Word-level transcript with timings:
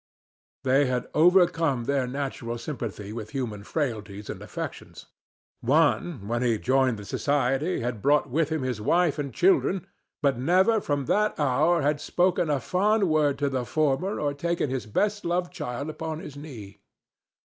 They 0.63 0.87
had 0.87 1.07
overcome 1.13 1.83
their 1.83 2.07
natural 2.07 2.57
sympathy 2.57 3.13
with 3.13 3.29
human 3.37 3.63
frailties 3.63 4.31
and 4.31 4.41
affections. 4.41 5.05
One, 5.59 6.27
when 6.27 6.41
he 6.41 6.57
joined 6.57 6.97
the 6.97 7.05
society, 7.05 7.81
had 7.81 8.01
brought 8.01 8.27
with 8.27 8.49
him 8.49 8.63
his 8.63 8.81
wife 8.81 9.19
and 9.19 9.31
children, 9.31 9.85
but 10.23 10.39
never 10.39 10.81
from 10.81 11.05
that 11.05 11.39
hour 11.39 11.83
had 11.83 12.01
spoken 12.01 12.49
a 12.49 12.59
fond 12.59 13.09
word 13.11 13.37
to 13.37 13.47
the 13.49 13.63
former 13.63 14.19
or 14.19 14.33
taken 14.33 14.71
his 14.71 14.87
best 14.87 15.23
loved 15.23 15.53
child 15.53 15.87
upon 15.87 16.17
his 16.17 16.35
knee. 16.35 16.81